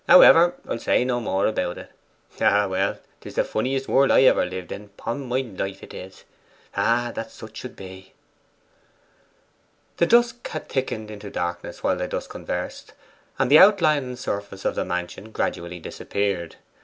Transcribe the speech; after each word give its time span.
However 0.07 0.55
I'll 0.67 0.79
say 0.79 1.05
no 1.05 1.19
more 1.19 1.45
about 1.45 1.77
it....Ah, 1.77 2.67
well! 2.67 2.97
'tis 3.19 3.35
the 3.35 3.43
funniest 3.43 3.87
world 3.87 4.09
ever 4.09 4.41
I 4.41 4.45
lived 4.45 4.71
in 4.71 4.85
upon 4.85 5.27
my 5.27 5.41
life 5.41 5.83
'tis. 5.87 6.23
Ah, 6.75 7.11
that 7.13 7.29
such 7.29 7.57
should 7.57 7.75
be!' 7.75 8.13
The 9.97 10.07
dusk 10.07 10.47
had 10.47 10.67
thickened 10.67 11.11
into 11.11 11.29
darkness 11.29 11.83
while 11.83 11.97
they 11.97 12.07
thus 12.07 12.25
conversed, 12.25 12.93
and 13.37 13.51
the 13.51 13.59
outline 13.59 14.03
and 14.03 14.17
surface 14.17 14.65
of 14.65 14.73
the 14.73 14.83
mansion 14.85 15.29
gradually 15.29 15.77
disappeared. 15.77 16.55